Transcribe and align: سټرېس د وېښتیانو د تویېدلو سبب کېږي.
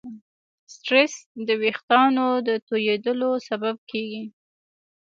سټرېس 0.73 1.13
د 1.47 1.49
وېښتیانو 1.61 2.27
د 2.47 2.49
تویېدلو 2.67 3.31
سبب 3.47 3.75
کېږي. 3.91 4.23